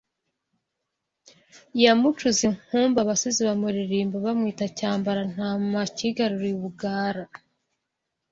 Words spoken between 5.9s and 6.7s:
cyigaruriye u